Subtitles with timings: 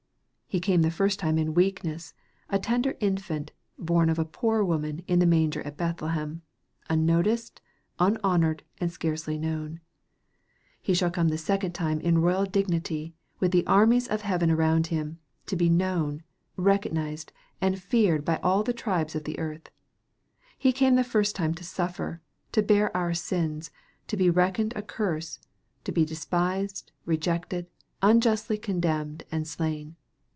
[0.53, 2.13] He came the first time in weakness,
[2.49, 6.41] a tender infant, born of a poor woman in the manger at Bethle hem,
[6.89, 7.61] unnoticed,
[7.99, 9.79] unhonored, and scarcely known.
[10.81, 14.87] He shall come the second time in royal dignity, with the armies of heaven around
[14.87, 16.21] Him, to be known,
[16.57, 17.31] recognized,
[17.61, 19.69] and feared by all the tribes of the earth.
[20.57, 22.19] He came the first time to suffer
[22.51, 23.71] to bear our sins
[24.07, 25.39] to be reckoned a curse
[25.85, 27.67] to be despised, rejected,
[28.01, 29.95] unjustly condemned, and slain.